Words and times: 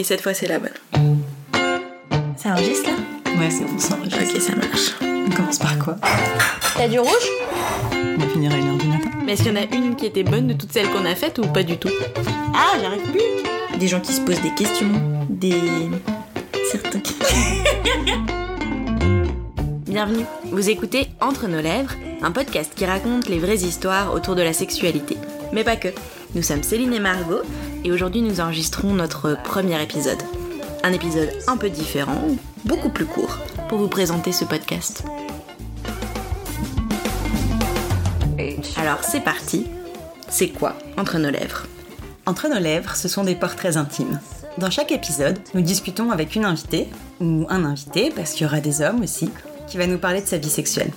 Et 0.00 0.04
cette 0.04 0.20
fois, 0.20 0.32
c'est 0.32 0.46
la 0.46 0.60
bonne. 0.60 0.70
Ça 2.36 2.52
enregistre 2.52 2.88
là? 2.88 2.96
Ouais, 3.40 3.50
c'est 3.50 3.64
bon, 3.64 3.78
ça 3.78 3.96
enregistre. 3.96 4.36
Ok, 4.36 4.40
ça 4.40 4.54
marche. 4.54 4.94
On 5.02 5.30
commence 5.34 5.58
par 5.58 5.76
quoi? 5.78 5.96
T'as 6.76 6.86
du 6.86 7.00
rouge? 7.00 7.10
On 7.92 8.16
va 8.16 8.28
finir 8.28 8.52
à 8.52 8.56
1h 8.56 8.78
du 8.78 8.86
matin. 8.86 9.10
Mais 9.26 9.32
est-ce 9.32 9.42
qu'il 9.42 9.52
y 9.52 9.58
en 9.58 9.60
a 9.60 9.64
une 9.74 9.96
qui 9.96 10.06
était 10.06 10.22
bonne 10.22 10.46
de 10.46 10.52
toutes 10.52 10.72
celles 10.72 10.88
qu'on 10.90 11.04
a 11.04 11.16
faites 11.16 11.40
ou 11.40 11.48
pas 11.48 11.64
du 11.64 11.78
tout? 11.78 11.90
Ah, 12.54 12.78
j'arrive 12.80 13.02
plus 13.10 13.20
Des 13.78 13.88
gens 13.88 14.00
qui 14.00 14.12
se 14.12 14.20
posent 14.20 14.40
des 14.40 14.54
questions, 14.54 14.90
des. 15.28 15.90
Certains 16.70 17.00
qui. 17.00 17.16
Bienvenue, 19.90 20.26
vous 20.44 20.70
écoutez 20.70 21.08
Entre 21.20 21.48
nos 21.48 21.60
lèvres, 21.60 21.94
un 22.22 22.30
podcast 22.30 22.72
qui 22.76 22.86
raconte 22.86 23.28
les 23.28 23.40
vraies 23.40 23.64
histoires 23.64 24.14
autour 24.14 24.36
de 24.36 24.42
la 24.42 24.52
sexualité. 24.52 25.16
Mais 25.52 25.64
pas 25.64 25.76
que. 25.76 25.88
Nous 26.34 26.42
sommes 26.42 26.62
Céline 26.62 26.92
et 26.92 27.00
Margot, 27.00 27.42
et 27.84 27.92
aujourd'hui 27.92 28.22
nous 28.22 28.40
enregistrons 28.40 28.92
notre 28.92 29.36
premier 29.42 29.82
épisode. 29.82 30.22
Un 30.84 30.92
épisode 30.92 31.30
un 31.46 31.56
peu 31.56 31.70
différent, 31.70 32.20
beaucoup 32.64 32.90
plus 32.90 33.06
court, 33.06 33.38
pour 33.68 33.78
vous 33.78 33.88
présenter 33.88 34.32
ce 34.32 34.44
podcast. 34.44 35.04
Alors 38.76 39.02
c'est 39.02 39.20
parti. 39.20 39.66
C'est 40.28 40.48
quoi 40.48 40.76
Entre 40.96 41.18
nos 41.18 41.30
lèvres? 41.30 41.66
Entre 42.26 42.48
nos 42.48 42.60
lèvres, 42.60 42.94
ce 42.94 43.08
sont 43.08 43.24
des 43.24 43.34
portraits 43.34 43.76
intimes. 43.76 44.20
Dans 44.58 44.70
chaque 44.70 44.92
épisode, 44.92 45.38
nous 45.54 45.62
discutons 45.62 46.10
avec 46.10 46.36
une 46.36 46.44
invitée, 46.44 46.88
ou 47.20 47.46
un 47.48 47.64
invité, 47.64 48.12
parce 48.14 48.32
qu'il 48.32 48.42
y 48.42 48.46
aura 48.46 48.60
des 48.60 48.82
hommes 48.82 49.02
aussi, 49.02 49.30
qui 49.66 49.78
va 49.78 49.86
nous 49.86 49.98
parler 49.98 50.20
de 50.20 50.26
sa 50.26 50.36
vie 50.36 50.50
sexuelle. 50.50 50.90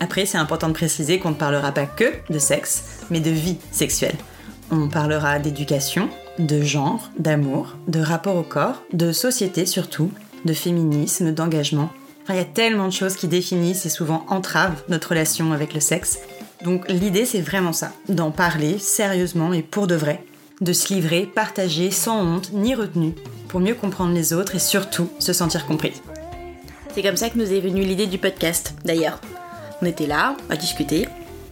Après, 0.00 0.26
c'est 0.26 0.38
important 0.38 0.68
de 0.68 0.74
préciser 0.74 1.18
qu'on 1.18 1.30
ne 1.30 1.34
parlera 1.34 1.72
pas 1.72 1.86
que 1.86 2.12
de 2.30 2.38
sexe, 2.38 3.00
mais 3.10 3.20
de 3.20 3.30
vie 3.30 3.58
sexuelle. 3.72 4.16
On 4.70 4.88
parlera 4.88 5.38
d'éducation, 5.38 6.08
de 6.38 6.62
genre, 6.62 7.10
d'amour, 7.18 7.76
de 7.88 8.00
rapport 8.00 8.36
au 8.36 8.42
corps, 8.42 8.82
de 8.92 9.12
société 9.12 9.66
surtout, 9.66 10.10
de 10.44 10.52
féminisme, 10.52 11.32
d'engagement. 11.32 11.90
Il 12.28 12.36
y 12.36 12.40
a 12.40 12.44
tellement 12.44 12.88
de 12.88 12.92
choses 12.92 13.16
qui 13.16 13.26
définissent 13.26 13.86
et 13.86 13.90
souvent 13.90 14.24
entravent 14.28 14.82
notre 14.88 15.10
relation 15.10 15.52
avec 15.52 15.72
le 15.72 15.80
sexe. 15.80 16.18
Donc 16.62 16.86
l'idée, 16.88 17.24
c'est 17.24 17.40
vraiment 17.40 17.72
ça, 17.72 17.92
d'en 18.08 18.30
parler 18.30 18.78
sérieusement 18.78 19.52
et 19.52 19.62
pour 19.62 19.86
de 19.86 19.94
vrai, 19.94 20.22
de 20.60 20.72
se 20.72 20.92
livrer, 20.92 21.22
partager 21.22 21.90
sans 21.90 22.22
honte 22.22 22.52
ni 22.52 22.74
retenue, 22.74 23.14
pour 23.48 23.60
mieux 23.60 23.74
comprendre 23.74 24.12
les 24.12 24.34
autres 24.34 24.56
et 24.56 24.60
surtout 24.60 25.08
se 25.18 25.32
sentir 25.32 25.66
compris. 25.66 25.94
C'est 26.94 27.02
comme 27.02 27.16
ça 27.16 27.30
que 27.30 27.38
nous 27.38 27.52
est 27.52 27.60
venue 27.60 27.82
l'idée 27.82 28.06
du 28.06 28.18
podcast, 28.18 28.74
d'ailleurs. 28.84 29.20
On 29.82 29.86
était 29.86 30.06
là, 30.06 30.36
à 30.50 30.56
discuter 30.56 31.08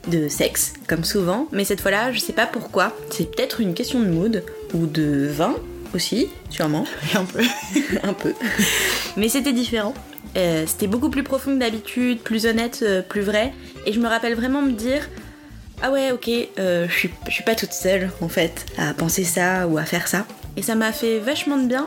de 0.08 0.28
sexe, 0.28 0.74
comme 0.86 1.05
souvent, 1.05 1.48
mais 1.52 1.64
cette 1.64 1.80
fois-là, 1.80 2.12
je 2.12 2.19
sais 2.20 2.32
pas 2.32 2.46
pourquoi. 2.46 2.92
C'est 3.10 3.34
peut-être 3.34 3.60
une 3.60 3.74
question 3.74 4.00
de 4.00 4.06
mood, 4.06 4.42
ou 4.74 4.86
de 4.86 5.28
vin 5.30 5.55
aussi, 5.94 6.28
sûrement. 6.50 6.84
Un 7.14 7.24
peu. 7.24 7.42
un 8.02 8.12
peu. 8.12 8.34
Mais 9.16 9.28
c'était 9.28 9.52
différent. 9.52 9.94
Euh, 10.36 10.64
c'était 10.66 10.86
beaucoup 10.86 11.08
plus 11.08 11.22
profond 11.22 11.54
que 11.54 11.60
d'habitude, 11.60 12.20
plus 12.20 12.47
honnête, 12.47 12.80
euh, 12.82 13.00
plus 13.02 13.22
vrai. 13.22 13.52
Et 13.86 13.92
je 13.92 14.00
me 14.00 14.08
rappelle 14.08 14.34
vraiment 14.34 14.60
me 14.60 14.72
dire 14.72 15.08
Ah 15.82 15.91
ouais, 15.91 16.10
ok, 16.12 16.28
euh, 16.58 16.86
je 16.88 17.08
suis- 17.30 17.42
pas 17.44 17.54
toute 17.54 17.72
seule 17.72 18.10
en 18.20 18.28
fait 18.28 18.66
à 18.77 18.92
penser 18.92 19.24
ça 19.24 19.66
ou 19.66 19.78
à 19.78 19.84
faire 19.84 20.08
ça. 20.08 20.27
Et 20.56 20.62
ça 20.62 20.74
m'a 20.74 20.92
fait 20.92 21.20
vachement 21.20 21.56
de 21.56 21.66
bien. 21.66 21.86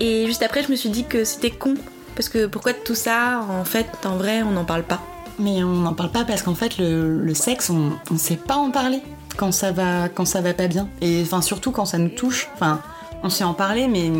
Et 0.00 0.26
juste 0.26 0.42
après, 0.42 0.62
je 0.64 0.70
me 0.70 0.76
suis 0.76 0.88
dit 0.88 1.04
que 1.04 1.24
c'était 1.24 1.50
con. 1.50 1.74
Parce 2.16 2.28
que 2.28 2.46
pourquoi 2.46 2.72
tout 2.72 2.94
ça, 2.96 3.44
en 3.48 3.64
fait, 3.64 3.86
en 4.04 4.16
vrai, 4.16 4.42
on 4.42 4.50
n'en 4.50 4.64
parle 4.64 4.82
pas 4.82 5.00
Mais 5.38 5.62
on 5.62 5.74
n'en 5.74 5.94
parle 5.94 6.10
pas 6.10 6.24
parce 6.24 6.42
qu'en 6.42 6.54
fait, 6.54 6.78
le, 6.78 7.34
sexe, 7.34 7.70
on 7.70 7.92
ne 8.10 8.18
sait 8.18 8.36
pas 8.36 8.56
en 8.56 8.70
parler 8.70 9.00
quand 9.36 9.52
ça 9.52 9.72
va, 9.72 10.08
quand 10.08 10.24
ça 10.24 10.40
va 10.40 10.54
pas 10.54 10.68
bien. 10.68 10.88
Et 11.00 11.22
enfin, 11.22 11.42
surtout 11.42 11.70
quand 11.70 11.86
ça 11.86 11.98
nous 11.98 12.10
touche. 12.10 12.48
Enfin, 12.54 12.80
on 13.22 13.30
sait 13.30 13.44
en 13.44 13.54
parler, 13.54 13.88
mais 13.88 14.10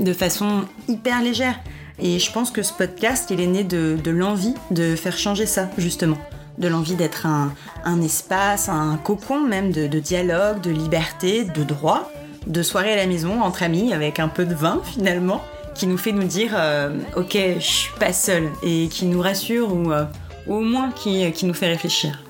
de 0.00 0.12
façon 0.12 0.64
hyper 0.88 1.22
légère. 1.22 1.58
Et 1.98 2.18
je 2.18 2.32
pense 2.32 2.50
que 2.50 2.62
ce 2.62 2.72
podcast, 2.72 3.30
il 3.30 3.40
est 3.40 3.46
né 3.46 3.64
de, 3.64 3.98
l'envie 4.10 4.54
de 4.70 4.96
faire 4.96 5.16
changer 5.16 5.46
ça, 5.46 5.68
justement. 5.78 6.18
De 6.58 6.68
l'envie 6.68 6.94
d'être 6.94 7.26
un, 7.26 8.02
espace, 8.02 8.68
un 8.68 8.96
cocon 8.96 9.40
même 9.40 9.72
de, 9.72 9.86
de 9.86 9.98
dialogue, 9.98 10.60
de 10.60 10.70
liberté, 10.70 11.44
de 11.44 11.62
droit, 11.64 12.10
de 12.46 12.62
soirée 12.62 12.92
à 12.92 12.96
la 12.96 13.06
maison 13.06 13.42
entre 13.42 13.62
amis 13.62 13.92
avec 13.92 14.20
un 14.20 14.28
peu 14.28 14.44
de 14.44 14.54
vin 14.54 14.80
finalement, 14.84 15.42
qui 15.74 15.86
nous 15.86 15.98
fait 15.98 16.12
nous 16.12 16.24
dire 16.24 16.52
euh, 16.54 16.96
ok, 17.16 17.36
je 17.58 17.64
suis 17.64 17.92
pas 17.98 18.12
seule 18.12 18.50
et 18.62 18.88
qui 18.88 19.06
nous 19.06 19.20
rassure 19.20 19.74
ou 19.74 19.92
euh, 19.92 20.04
ou 20.46 20.54
au 20.54 20.60
moins 20.60 20.90
qui, 20.90 21.32
nous 21.44 21.54
fait 21.54 21.68
réfléchir. 21.68 22.22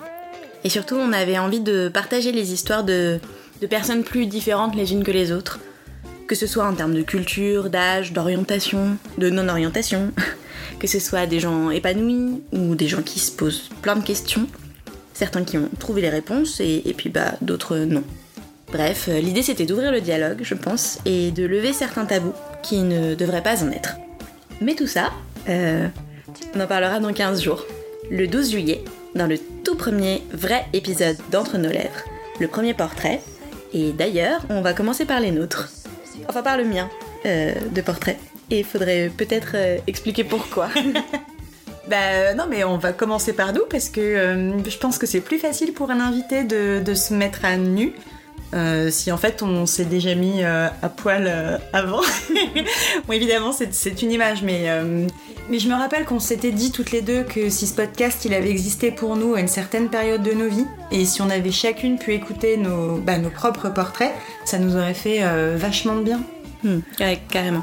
Et 0.63 0.69
surtout, 0.69 0.97
on 0.97 1.13
avait 1.13 1.39
envie 1.39 1.61
de 1.61 1.89
partager 1.89 2.33
les 2.33 2.53
histoires 2.53 2.85
de, 2.85 3.21
personnes 3.69 4.05
plus 4.05 4.27
différentes 4.27 4.75
les 4.75 4.93
unes 4.93 5.05
que 5.05 5.11
les 5.11 5.33
autres. 5.33 5.61
Que 6.27 6.35
ce 6.35 6.47
soit 6.47 6.67
en 6.67 6.75
termes 6.75 6.95
de 6.95 7.03
culture, 7.03 7.69
d'âge, 7.69 8.13
d'orientation, 8.13 8.97
de 9.19 9.31
non-orientation. 9.31 10.13
Que 10.79 10.89
ce 10.89 10.99
soit 10.99 11.27
des 11.27 11.41
gens 11.41 11.71
épanouis 11.71 12.43
ou 12.53 12.75
des 12.75 12.89
gens 12.89 13.03
qui 13.03 13.19
se 13.19 13.31
posent 13.31 13.71
plein 13.81 13.97
de 13.97 14.05
questions. 14.05 14.47
Certains 15.15 15.45
qui 15.45 15.57
ont 15.57 15.71
trouvé 15.79 16.03
les 16.03 16.11
réponses 16.11 16.61
et, 16.61 16.83
et 16.85 16.95
puis 16.95 17.11
bah 17.11 17.35
d'autres 17.41 17.77
non. 17.77 18.03
Bref, 18.75 19.07
euh, 19.09 19.21
l'idée 19.21 19.43
c'était 19.43 19.67
d'ouvrir 19.67 19.93
le 19.93 20.01
dialogue, 20.01 20.41
je 20.43 20.55
pense, 20.55 20.99
et 21.07 21.31
de 21.31 21.47
lever 21.47 21.73
certains 21.73 22.05
tabous 22.07 22.35
qui 22.63 22.79
ne 22.79 23.15
devraient 23.15 23.43
pas 23.43 23.63
en 23.63 23.71
être. 23.71 23.97
Mais 24.61 24.75
tout 24.75 24.89
ça, 24.89 25.13
euh, 25.49 25.87
on 26.55 26.61
en 26.61 26.67
parlera 26.67 26.99
dans 26.99 27.13
15 27.13 27.41
jours. 27.41 27.65
Le 28.11 28.27
12 28.27 28.51
juillet, 28.51 28.85
dans 29.15 29.27
le 29.27 29.39
tout 29.39 29.77
premier 29.77 30.23
vrai 30.33 30.67
épisode 30.73 31.17
d'Entre 31.31 31.59
nos 31.59 31.71
lèvres, 31.71 32.05
le 32.41 32.49
premier 32.49 32.75
portrait. 32.75 33.21
Et 33.73 33.93
d'ailleurs, 33.93 34.41
on 34.51 34.61
va 34.61 34.73
commencer 34.73 35.05
par 35.05 35.21
les 35.21 35.31
nôtres. 35.31 35.71
Enfin, 36.29 36.43
par 36.43 36.57
le 36.57 36.65
mien 36.65 36.89
euh, 37.27 37.55
de 37.75 37.81
portrait. 37.81 38.19
Et 38.51 38.61
il 38.61 38.65
faudrait 38.65 39.11
peut-être 39.17 39.53
euh, 39.55 39.79
expliquer 39.87 40.25
pourquoi. 40.25 40.69
Bah 41.89 41.97
euh, 41.97 42.35
non 42.35 42.45
mais 42.49 42.65
on 42.65 42.79
va 42.79 42.93
commencer 42.93 43.35
par 43.35 43.53
nous 43.53 43.65
parce 43.69 43.91
que 43.91 44.01
euh, 44.01 44.65
je 44.67 44.79
pense 44.79 44.97
que 44.97 45.07
c'est 45.07 45.21
plus 45.21 45.39
facile 45.39 45.75
pour 45.75 45.91
un 45.91 46.01
invité 46.01 46.43
de, 46.43 46.81
de 46.83 46.95
se 46.95 47.13
mettre 47.13 47.45
à 47.45 47.59
nu 47.59 47.93
euh, 48.55 48.91
si 48.91 49.13
en 49.13 49.19
fait 49.19 49.43
on 49.43 49.67
s'est 49.67 49.85
déjà 49.85 50.15
mis 50.15 50.43
à 50.45 50.71
poil 50.97 51.61
avant. 51.75 52.01
bon 53.07 53.13
évidemment 53.13 53.53
c'est 53.53 53.75
c'est 53.75 54.01
une 54.01 54.13
image 54.13 54.43
mais, 54.43 54.67
mais 55.49 55.59
je 55.59 55.69
me 55.69 55.75
rappelle 55.75 56.05
qu'on 56.05 56.21
s'était 56.21 56.53
dit 56.53 56.73
toutes 56.73 56.91
les 56.91 57.03
deux 57.03 57.23
que 57.23 57.51
si 57.51 57.67
ce 57.67 57.75
podcast 57.75 58.25
il 58.25 58.35
avait 58.35 58.51
existé 58.51 58.91
pour 58.91 59.17
nous 59.17 59.35
à 59.35 59.41
une 59.41 59.49
certaine 59.49 59.89
période 59.89 60.23
de 60.23 60.33
nos 60.33 60.49
vies 60.49 60.67
et 60.91 61.05
si 61.05 61.21
on 61.23 61.31
avait 61.31 61.53
chacune 61.53 61.99
pu 61.99 62.13
écouter 62.15 62.57
nos, 62.57 62.97
bah, 62.97 63.19
nos 63.19 63.31
propres 63.31 63.69
portraits 63.69 64.13
ça 64.45 64.59
nous 64.59 64.77
aurait 64.77 64.95
fait 64.95 65.19
euh, 65.23 65.57
vachement 65.59 65.97
de 65.97 66.03
bien. 66.03 66.21
Hmm, 66.63 66.79
ouais, 67.01 67.21
carrément. 67.31 67.63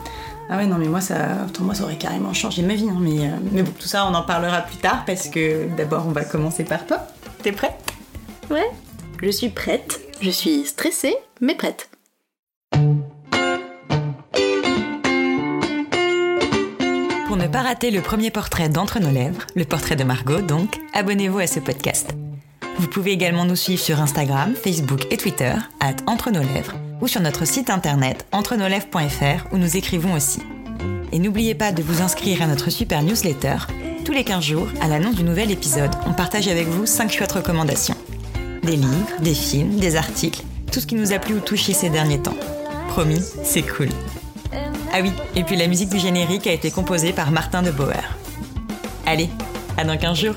Ah 0.50 0.58
ouais, 0.58 0.66
non, 0.66 0.78
mais 0.78 0.88
moi, 0.88 1.00
ça, 1.00 1.47
pour 1.53 1.64
moi, 1.64 1.74
ça 1.74 1.84
aurait 1.86 1.96
carrément 1.96 2.34
changé 2.34 2.62
ma 2.62 2.75
vie. 2.75 2.88
hein, 2.90 2.97
mais, 3.00 3.25
euh, 3.25 3.31
mais 3.53 3.64
bon, 3.64 3.72
tout 3.80 3.88
ça, 3.88 4.06
on 4.06 4.14
en 4.14 4.24
parlera 4.24 4.62
plus 4.62 4.75
tard 4.75 5.03
parce 5.06 5.30
que 5.30 5.66
d'abord, 5.78 6.06
on 6.08 6.12
va 6.12 6.25
commencer 6.25 6.66
par 6.66 6.86
toi. 6.86 7.08
T'es 7.41 7.53
prêt 7.53 7.75
Ouais, 8.50 8.70
je 9.24 9.30
suis 9.30 9.50
prête. 9.50 10.02
Je 10.22 10.30
suis 10.30 10.66
stressée, 10.66 11.16
mais 11.40 11.56
prête. 11.56 11.91
Pas 17.51 17.62
rater 17.62 17.91
le 17.91 18.01
premier 18.01 18.31
portrait 18.31 18.69
d'Entre 18.69 19.00
nos 19.00 19.12
lèvres, 19.12 19.45
le 19.56 19.66
portrait 19.66 19.97
de 19.97 20.06
Margot 20.06 20.39
donc, 20.39 20.79
abonnez-vous 20.94 21.39
à 21.39 21.47
ce 21.47 21.59
podcast. 21.59 22.12
Vous 22.78 22.88
pouvez 22.88 23.12
également 23.12 23.44
nous 23.44 23.57
suivre 23.57 23.81
sur 23.81 24.00
Instagram, 24.00 24.53
Facebook 24.56 25.06
et 25.12 25.17
Twitter, 25.17 25.53
at 25.81 25.95
Entre 26.07 26.31
nos 26.31 26.41
lèvres, 26.41 26.75
ou 27.01 27.09
sur 27.09 27.19
notre 27.19 27.45
site 27.45 27.69
internet 27.69 28.25
entrenoslèvres.fr 28.31 29.53
où 29.53 29.57
nous 29.57 29.75
écrivons 29.75 30.13
aussi. 30.13 30.40
Et 31.11 31.19
n'oubliez 31.19 31.53
pas 31.53 31.73
de 31.73 31.84
vous 31.84 32.01
inscrire 32.01 32.41
à 32.41 32.47
notre 32.47 32.69
super 32.69 33.03
newsletter. 33.03 33.57
Tous 34.06 34.13
les 34.13 34.23
15 34.23 34.44
jours, 34.44 34.67
à 34.79 34.88
l'annonce 34.88 35.16
du 35.16 35.25
nouvel 35.25 35.51
épisode, 35.51 35.91
on 36.07 36.13
partage 36.13 36.47
avec 36.47 36.67
vous 36.67 36.85
5 36.85 37.11
chouettes 37.11 37.34
recommandations. 37.34 37.97
Des 38.63 38.78
livres, 38.78 39.19
des 39.19 39.35
films, 39.35 39.75
des 39.78 39.97
articles, 39.97 40.44
tout 40.72 40.79
ce 40.79 40.88
qui 40.88 40.95
nous 40.95 41.11
a 41.11 41.19
plu 41.19 41.35
ou 41.35 41.40
touché 41.40 41.73
ces 41.73 41.90
derniers 41.90 42.22
temps. 42.22 42.38
Promis, 42.88 43.22
c'est 43.44 43.63
cool. 43.63 43.90
Ah 44.94 45.00
oui, 45.02 45.13
et 45.35 45.43
puis 45.43 45.55
la 45.55 45.67
musique 45.67 45.90
du 45.90 45.99
générique 45.99 46.47
a 46.47 46.52
été 46.52 46.70
composée 46.70 47.14
par 47.14 47.32
Martin 47.32 47.61
de 47.61 47.72
Bauer. 47.72 48.03
Allez, 49.05 49.29
à 49.78 49.85
dans 49.85 49.97
15 49.97 50.17
jours 50.17 50.35